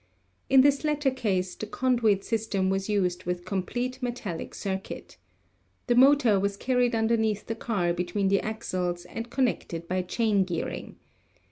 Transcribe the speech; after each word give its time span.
In 0.49 0.61
this 0.61 0.83
latter 0.83 1.11
case 1.11 1.53
the 1.53 1.67
conduit 1.67 2.23
288 2.23 2.31
ELECTRICITY 2.33 2.37
system 2.41 2.69
was 2.71 2.89
used 2.89 3.23
with 3.25 3.45
complete 3.45 3.99
metallic 4.01 4.55
circuit. 4.55 5.17
The 5.85 5.93
mo 5.93 6.15
tor 6.15 6.39
was 6.39 6.57
carried 6.57 6.95
underneath 6.95 7.45
the 7.45 7.53
car 7.53 7.93
between 7.93 8.27
the 8.27 8.41
axles 8.41 9.05
and 9.05 9.29
connected 9.29 9.87
by 9.87 10.01
chain 10.01 10.43
gearing. 10.43 10.95